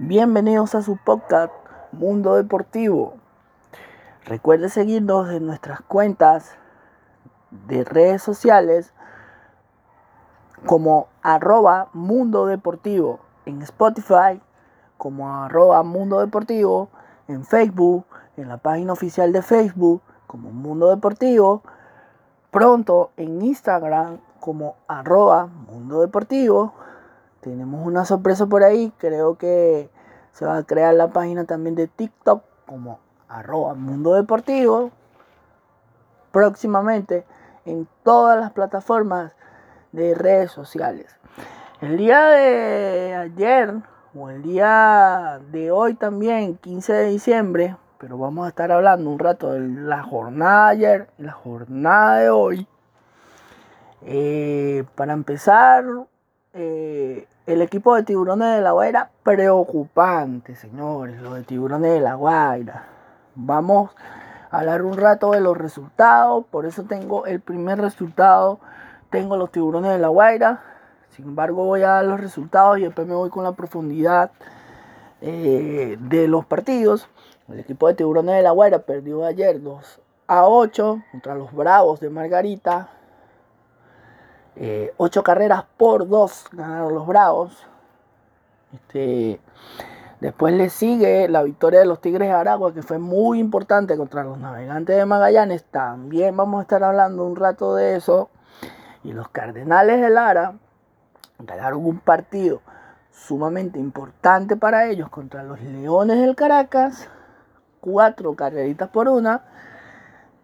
[0.00, 1.52] Bienvenidos a su podcast
[1.92, 3.14] Mundo Deportivo.
[4.24, 6.50] Recuerde seguirnos en nuestras cuentas
[7.68, 8.92] de redes sociales
[10.66, 14.42] como arroba Mundo Deportivo en Spotify,
[14.96, 16.88] como arroba Mundo Deportivo
[17.28, 18.04] en Facebook,
[18.36, 21.62] en la página oficial de Facebook como Mundo Deportivo,
[22.50, 26.74] pronto en Instagram como arroba Mundo Deportivo
[27.44, 28.90] tenemos una sorpresa por ahí.
[28.96, 29.90] Creo que
[30.32, 34.90] se va a crear la página también de TikTok como arroba mundo deportivo.
[36.32, 37.26] Próximamente
[37.66, 39.32] en todas las plataformas
[39.92, 41.14] de redes sociales.
[41.82, 43.74] El día de ayer
[44.14, 49.18] o el día de hoy también, 15 de diciembre, pero vamos a estar hablando un
[49.18, 52.66] rato de la jornada de ayer y la jornada de hoy.
[54.02, 55.84] Eh, para empezar,
[56.54, 62.14] eh, el equipo de Tiburones de la Guaira, preocupante, señores, lo de Tiburones de la
[62.14, 62.86] Guaira.
[63.34, 63.90] Vamos
[64.50, 68.60] a hablar un rato de los resultados, por eso tengo el primer resultado,
[69.10, 70.62] tengo los Tiburones de la Guaira.
[71.10, 74.30] Sin embargo, voy a dar los resultados y después me voy con la profundidad
[75.20, 77.08] eh, de los partidos.
[77.48, 81.98] El equipo de Tiburones de la Guaira perdió ayer 2 a 8 contra los Bravos
[81.98, 82.88] de Margarita.
[84.56, 87.66] Eh, ocho carreras por dos ganaron los Bravos.
[88.72, 89.40] Este,
[90.20, 94.24] después le sigue la victoria de los Tigres de Aragua, que fue muy importante contra
[94.24, 95.64] los Navegantes de Magallanes.
[95.64, 98.30] También vamos a estar hablando un rato de eso.
[99.02, 100.54] Y los Cardenales de Lara
[101.38, 102.60] ganaron un partido
[103.10, 107.08] sumamente importante para ellos contra los Leones del Caracas.
[107.80, 109.42] Cuatro carreritas por una.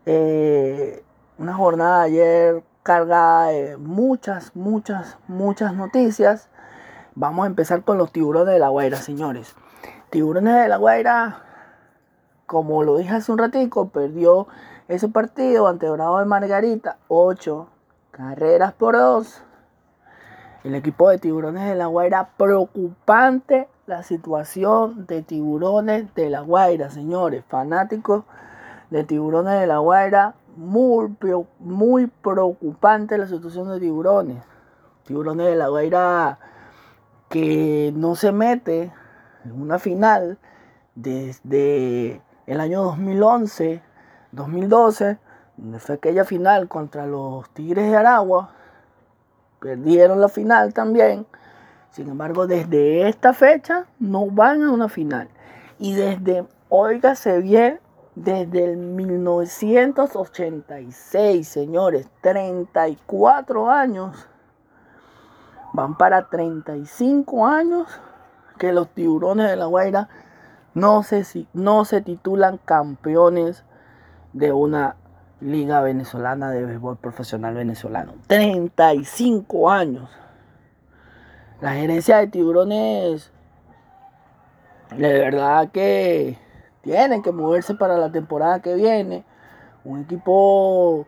[0.05, 1.03] Eh,
[1.39, 6.49] una jornada ayer cargada de muchas, muchas, muchas noticias.
[7.15, 9.55] Vamos a empezar con los tiburones de la Guaira, señores.
[10.11, 11.43] Tiburones de la Guaira,
[12.47, 14.49] como lo dije hace un ratico, perdió
[14.89, 17.69] ese partido ante Bravo de Margarita, 8
[18.11, 19.43] carreras por 2.
[20.65, 26.91] El equipo de Tiburones de la Guaira, preocupante la situación de Tiburones de la Guaira,
[26.91, 28.25] señores, fanáticos
[28.91, 31.17] de Tiburones de la Guaira, muy,
[31.59, 34.45] muy preocupante la situación de tiburones.
[35.05, 36.39] Tiburones de la Guaira
[37.31, 38.93] que no se mete
[39.45, 40.39] en una final
[40.95, 43.83] desde el año 2011,
[44.33, 45.19] 2012,
[45.57, 48.51] donde fue aquella final contra los Tigres de Aragua.
[49.61, 51.27] Perdieron la final también.
[51.91, 55.29] Sin embargo, desde esta fecha no van a una final.
[55.79, 57.81] Y desde, óigase bien,
[58.15, 64.29] desde el 1986, señores, 34 años.
[65.73, 67.87] Van para 35 años
[68.59, 70.09] que los tiburones de la Guaira
[70.75, 73.65] no se, no se titulan campeones
[74.33, 74.97] de una
[75.41, 78.15] liga venezolana de béisbol profesional venezolano.
[78.27, 80.11] 35 años.
[81.61, 83.31] La gerencia de tiburones,
[84.97, 86.39] de verdad que
[86.83, 89.25] tienen que moverse para la temporada que viene.
[89.85, 91.07] Un equipo,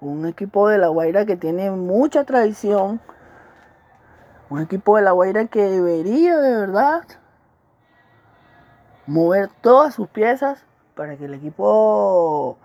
[0.00, 3.00] un equipo de La Guaira que tiene mucha tradición.
[4.50, 7.02] Un equipo de La Guaira que debería de verdad
[9.06, 12.58] mover todas sus piezas para que el equipo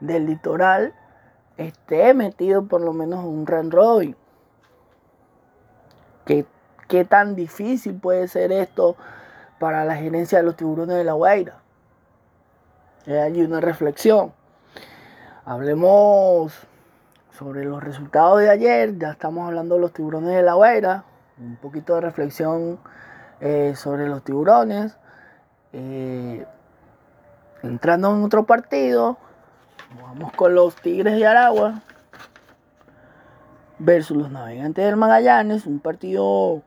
[0.00, 0.94] del litoral
[1.56, 4.16] esté metido por lo menos en un run robin.
[6.24, 6.46] ¿Qué,
[6.88, 8.96] ¿Qué tan difícil puede ser esto
[9.58, 11.63] para la gerencia de los tiburones de La Guaira?
[13.06, 14.32] Hay una reflexión.
[15.44, 16.52] Hablemos
[17.36, 18.98] sobre los resultados de ayer.
[18.98, 21.04] Ya estamos hablando de los tiburones de la Guaira.
[21.38, 22.78] Un poquito de reflexión
[23.40, 24.96] eh, sobre los tiburones.
[25.72, 26.46] Eh,
[27.62, 29.18] entrando en otro partido.
[30.02, 31.82] Vamos con los Tigres de Aragua
[33.78, 35.66] versus los Navegantes del Magallanes.
[35.66, 36.62] Un partido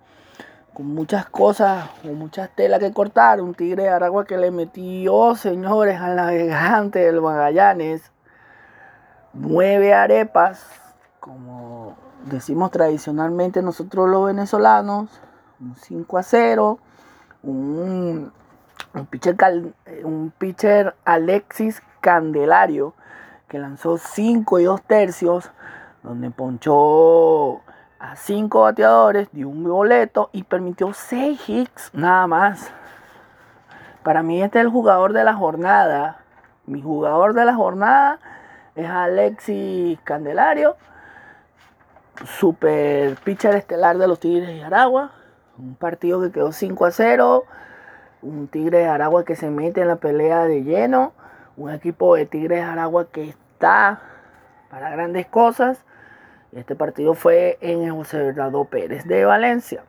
[0.77, 3.41] con muchas cosas, con muchas telas que cortar.
[3.41, 8.11] Un tigre de Aragua que le metió, señores, al navegante del Magallanes.
[9.33, 10.63] Nueve arepas,
[11.19, 11.95] como
[12.25, 15.09] decimos tradicionalmente nosotros los venezolanos.
[15.59, 16.79] Un 5 a 0.
[17.41, 18.31] Un,
[18.93, 19.35] un, pitcher,
[20.03, 22.93] un pitcher Alexis Candelario
[23.47, 25.49] que lanzó 5 y 2 tercios,
[26.03, 27.61] donde ponchó
[27.99, 32.71] a cinco bateadores, dio un boleto y permitió seis hits nada más.
[34.03, 36.19] Para mí este es el jugador de la jornada.
[36.65, 38.19] Mi jugador de la jornada
[38.75, 40.75] es Alexis Candelario,
[42.25, 45.11] super pitcher estelar de los Tigres de Aragua.
[45.57, 47.43] Un partido que quedó 5 a 0.
[48.21, 51.13] un Tigre de Aragua que se mete en la pelea de lleno,
[51.55, 54.01] un equipo de Tigres de Aragua que está
[54.69, 55.83] para grandes cosas.
[56.51, 59.83] Este partido fue en José Bernardo Pérez de Valencia.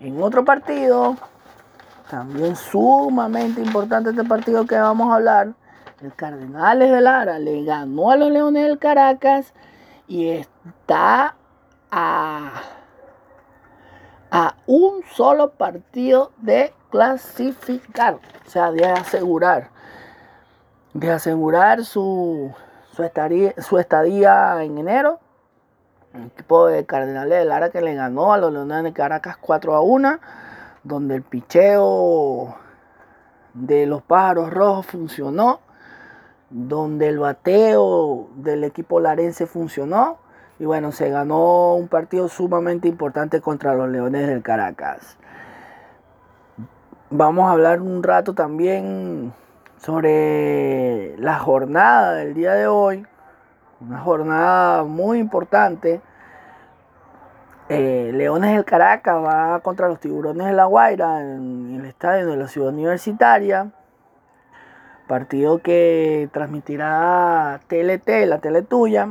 [0.00, 1.16] En otro partido,
[2.10, 5.52] también sumamente importante este partido que vamos a hablar,
[6.02, 9.52] el Cardenales de Lara le ganó a los Leones del Caracas
[10.08, 11.36] y está
[11.90, 12.52] a,
[14.30, 19.70] a un solo partido de clasificar, o sea, de asegurar,
[20.94, 22.52] de asegurar su,
[22.92, 25.20] su, estadía, su estadía en enero.
[26.14, 29.74] El equipo de Cardenales de Lara que le ganó a los Leones de Caracas 4
[29.74, 30.18] a 1,
[30.84, 32.56] donde el picheo
[33.54, 35.60] de los pájaros rojos funcionó
[36.50, 40.18] donde el bateo del equipo larense funcionó.
[40.58, 45.16] Y bueno, se ganó un partido sumamente importante contra los Leones del Caracas.
[47.08, 49.32] Vamos a hablar un rato también
[49.78, 53.06] sobre la jornada del día de hoy.
[53.80, 56.02] Una jornada muy importante.
[57.70, 62.36] Eh, Leones del Caracas va contra los Tiburones de La Guaira en el estadio de
[62.36, 63.70] la ciudad universitaria.
[65.08, 69.08] Partido que transmitirá TLT, la tele tuya.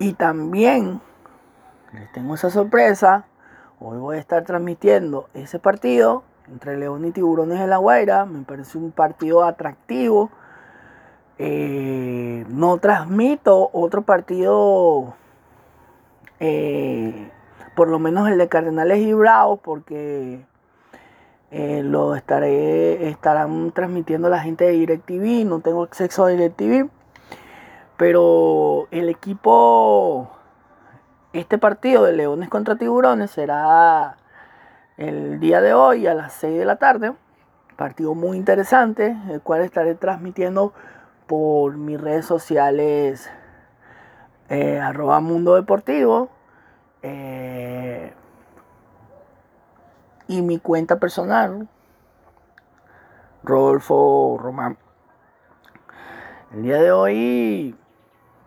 [0.00, 1.00] Y también
[1.92, 3.26] les tengo esa sorpresa.
[3.78, 8.24] Hoy voy a estar transmitiendo ese partido entre León y Tiburones de la Guaira.
[8.24, 10.30] Me parece un partido atractivo.
[11.38, 15.14] Eh, no transmito otro partido,
[16.40, 17.30] eh,
[17.74, 20.46] por lo menos el de Cardenales y Bravos, porque
[21.50, 26.88] eh, lo estaré, estarán transmitiendo la gente de DirecTV, no tengo acceso a DirecTV,
[27.98, 30.30] pero el equipo,
[31.34, 34.16] este partido de Leones contra Tiburones será
[34.96, 37.12] el día de hoy a las 6 de la tarde,
[37.76, 40.72] partido muy interesante, el cual estaré transmitiendo
[41.26, 43.30] por mis redes sociales,
[44.48, 46.30] eh, arroba Mundo Deportivo.
[47.02, 48.12] Eh,
[50.28, 51.68] y mi cuenta personal,
[53.44, 54.76] Rodolfo Román.
[56.52, 57.76] El día de hoy,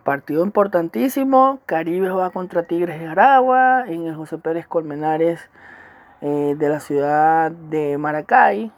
[0.04, 1.60] partido importantísimo.
[1.66, 5.48] Caribe va contra Tigres de Aragua en el José Pérez Colmenares
[6.20, 8.72] eh, de la ciudad de Maracay.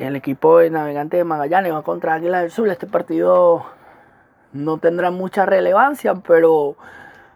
[0.00, 2.68] El equipo de Navegantes de Magallanes va contra Águila del Sur.
[2.68, 3.66] Este partido
[4.54, 6.74] no tendrá mucha relevancia, pero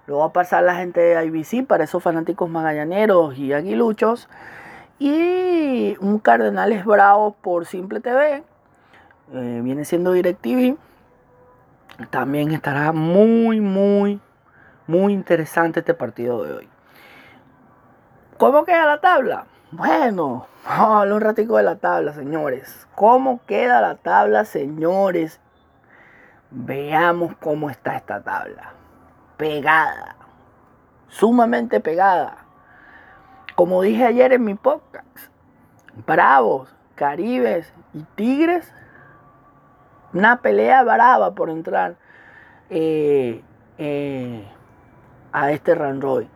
[0.07, 4.31] lo va a pasar la gente de IBC para esos fanáticos magallaneros y aguiluchos.
[4.99, 8.43] Y un Cardenales Bravos por Simple TV.
[9.35, 10.79] Eh, viene siendo DirecTV.
[12.09, 14.21] También estará muy, muy,
[14.87, 16.69] muy interesante este partido de hoy.
[18.39, 19.49] ¿Cómo queda la tabla?
[19.77, 22.87] Bueno, vamos a hablar un ratico de la tabla, señores.
[22.95, 25.41] ¿Cómo queda la tabla, señores?
[26.53, 28.73] Veamos cómo está esta tabla
[29.37, 30.15] pegada,
[31.09, 32.37] sumamente pegada.
[33.57, 35.19] Como dije ayer en mi podcast,
[36.07, 38.73] Bravos, Caribes y Tigres,
[40.13, 41.97] una pelea brava por entrar
[42.71, 43.43] eh,
[43.79, 44.49] eh,
[45.33, 46.31] a este Roy.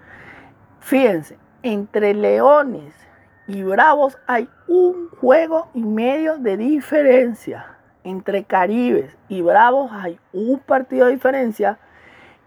[0.81, 3.08] Fíjense, entre Leones
[3.49, 7.75] y Bravos hay un juego y medio de diferencia.
[8.05, 11.79] Entre Caribes y Bravos hay un partido de diferencia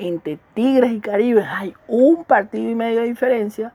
[0.07, 3.73] entre Tigres y Caribe hay un partido y medio de diferencia.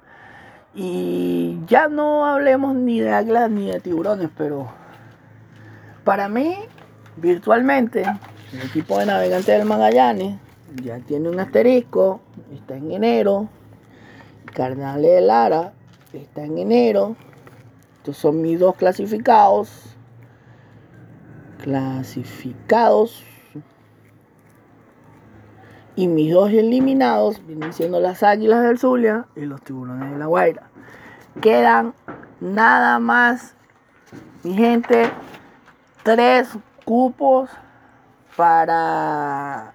[0.75, 4.69] Y ya no hablemos ni de águilas ni de tiburones, pero
[6.05, 6.57] para mí,
[7.17, 8.05] virtualmente,
[8.53, 10.39] el equipo de navegantes del Magallanes
[10.83, 12.21] ya tiene un asterisco,
[12.53, 13.49] está en enero.
[14.53, 15.73] Carnales de Lara
[16.13, 17.17] está en enero.
[17.99, 19.97] Estos son mis dos clasificados.
[21.63, 23.25] Clasificados
[25.97, 30.27] y mis dos eliminados vienen siendo las Águilas del Zulia y los Tiburones de la
[30.27, 30.69] Guaira.
[31.41, 31.95] Quedan
[32.41, 33.55] nada más,
[34.45, 35.11] mi gente,
[36.03, 36.51] tres
[36.85, 37.51] cupos
[38.37, 39.75] para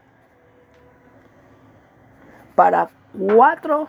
[2.56, 3.88] para cuatro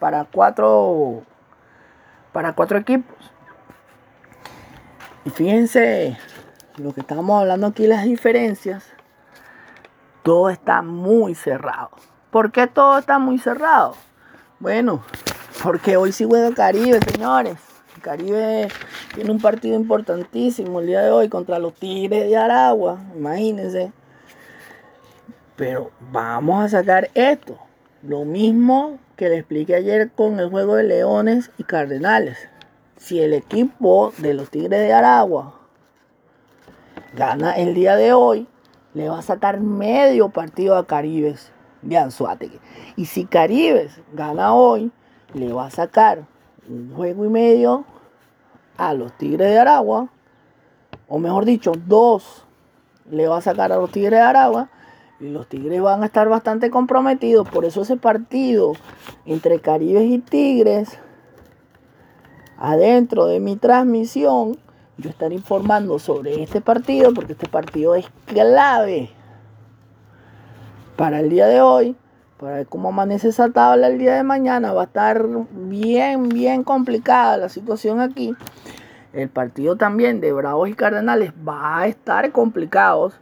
[0.00, 1.22] para cuatro
[2.38, 3.16] para cuatro equipos.
[5.24, 6.16] Y fíjense
[6.76, 8.84] lo que estamos hablando aquí las diferencias
[10.22, 11.90] todo está muy cerrado.
[12.30, 13.96] ¿Por qué todo está muy cerrado?
[14.60, 15.02] Bueno,
[15.64, 17.56] porque hoy sí juega Caribe, señores.
[18.02, 18.68] Caribe
[19.16, 23.90] tiene un partido importantísimo el día de hoy contra los Tigres de Aragua, imagínense.
[25.56, 27.58] Pero vamos a sacar esto.
[28.04, 32.38] Lo mismo que le expliqué ayer con el juego de Leones y Cardenales.
[32.96, 35.54] si el equipo de los Tigres de Aragua
[37.14, 38.46] gana el día de hoy,
[38.94, 42.60] le va a sacar medio partido a Caribes de Anzuategui.
[42.96, 44.90] Y si Caribes gana hoy,
[45.34, 46.24] le va a sacar
[46.68, 47.84] un juego y medio
[48.76, 50.08] a los Tigres de Aragua,
[51.08, 52.44] o mejor dicho, dos
[53.10, 54.70] le va a sacar a los Tigres de Aragua.
[55.20, 57.48] Y los Tigres van a estar bastante comprometidos.
[57.48, 58.74] Por eso ese partido
[59.26, 60.98] entre Caribes y Tigres,
[62.56, 64.56] adentro de mi transmisión,
[64.96, 69.10] yo estaré informando sobre este partido, porque este partido es clave
[70.96, 71.96] para el día de hoy,
[72.38, 74.72] para ver cómo amanece esa tabla el día de mañana.
[74.72, 78.34] Va a estar bien, bien complicada la situación aquí.
[79.12, 83.12] El partido también de Bravos y Cardenales va a estar complicado.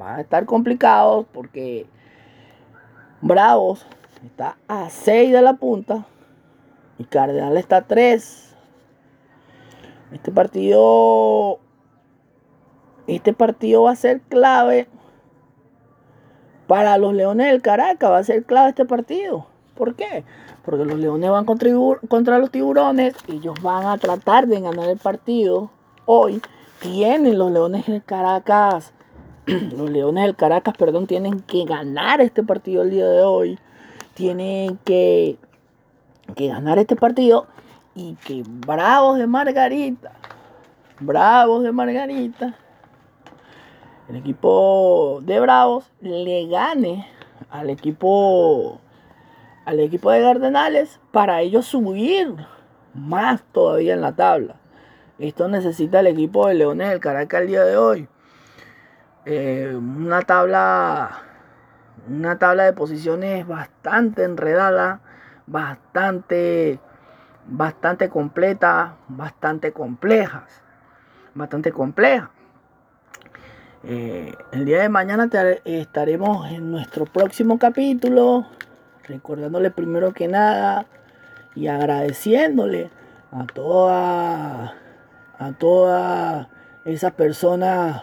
[0.00, 1.86] Va a estar complicado porque
[3.20, 3.86] Bravos
[4.24, 6.06] está a 6 de la punta
[6.98, 8.54] y Cardenales está a 3.
[10.12, 11.58] Este partido.
[13.06, 14.88] Este partido va a ser clave
[16.66, 18.10] para los Leones del Caracas.
[18.10, 19.46] Va a ser clave este partido.
[19.76, 20.24] ¿Por qué?
[20.64, 23.14] Porque los Leones van contra los Tiburones.
[23.28, 25.70] Ellos van a tratar de ganar el partido.
[26.06, 26.42] Hoy
[26.80, 28.92] tienen los Leones del Caracas.
[29.76, 33.58] Los Leones del Caracas, perdón, tienen que ganar este partido el día de hoy.
[34.14, 35.36] Tienen que,
[36.34, 37.46] que ganar este partido
[37.94, 40.12] y que Bravos de Margarita,
[40.98, 42.56] Bravos de Margarita,
[44.08, 47.06] el equipo de Bravos le gane
[47.50, 48.80] al equipo
[49.64, 52.34] al equipo de Cardenales para ellos subir
[52.94, 54.56] más todavía en la tabla.
[55.18, 58.08] Esto necesita el equipo de Leones del Caracas el día de hoy.
[59.28, 61.10] Eh, una tabla
[62.08, 65.00] una tabla de posiciones bastante enredada,
[65.48, 66.78] bastante
[67.48, 70.62] bastante completa, bastante complejas,
[71.34, 72.30] bastante compleja.
[73.82, 75.28] Eh, el día de mañana
[75.64, 78.46] estaremos en nuestro próximo capítulo,
[79.08, 80.86] recordándole primero que nada
[81.56, 82.90] y agradeciéndole
[83.32, 84.72] a todas
[85.38, 86.46] a todas
[86.84, 88.02] esas personas,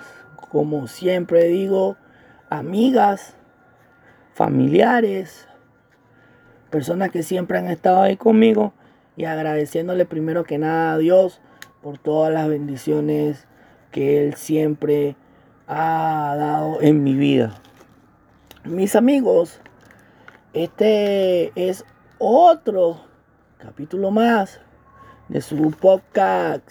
[0.50, 1.98] como siempre digo,
[2.50, 3.36] amigas,
[4.34, 5.48] familiares,
[6.70, 8.74] personas que siempre han estado ahí conmigo
[9.16, 11.40] y agradeciéndole primero que nada a Dios
[11.82, 13.48] por todas las bendiciones
[13.92, 15.16] que Él siempre
[15.68, 17.56] ha dado en mi vida.
[18.64, 19.60] Mis amigos,
[20.54, 21.86] este es
[22.18, 23.02] otro
[23.58, 24.62] capítulo más
[25.30, 26.70] de su podcast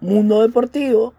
[0.00, 1.14] Mundo Deportivo.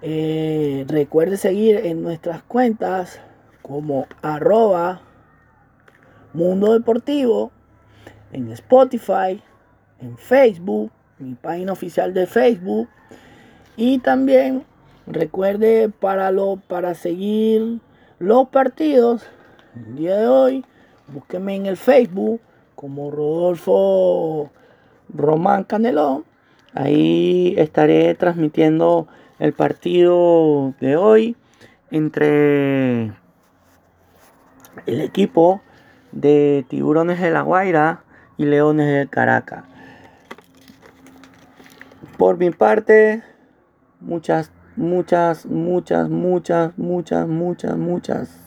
[0.00, 3.20] Eh, recuerde seguir en nuestras cuentas
[3.62, 5.00] como arroba
[6.32, 7.50] Mundo Deportivo
[8.32, 9.42] en Spotify,
[10.00, 12.88] en Facebook, mi página oficial de Facebook.
[13.76, 14.64] Y también
[15.06, 17.80] recuerde para, lo, para seguir
[18.18, 19.24] los partidos,
[19.74, 20.64] el día de hoy,
[21.08, 22.40] búsqueme en el Facebook
[22.74, 24.50] como Rodolfo
[25.08, 26.24] Román Canelón.
[26.74, 31.36] Ahí estaré transmitiendo el partido de hoy
[31.90, 33.12] entre
[34.86, 35.62] el equipo
[36.12, 38.02] de Tiburones de la Guaira
[38.36, 39.64] y Leones del Caracas.
[42.16, 43.22] Por mi parte,
[44.00, 48.40] muchas, muchas, muchas, muchas, muchas, muchas, muchas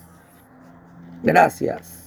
[1.24, 2.00] gracias.